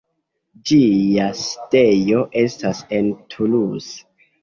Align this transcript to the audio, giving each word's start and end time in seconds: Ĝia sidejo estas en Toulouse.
Ĝia 0.69 1.27
sidejo 1.43 2.25
estas 2.47 2.83
en 3.01 3.15
Toulouse. 3.33 4.05